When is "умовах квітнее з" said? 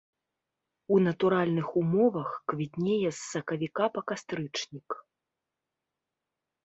1.81-3.13